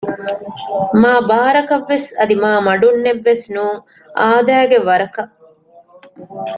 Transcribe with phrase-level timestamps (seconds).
[1.01, 3.79] މާބާރަކަށްވެސް އަދި މާމަޑުންނެއް ވެސް ނޫން
[4.19, 5.33] އާދައިގެ ވަރަކަށް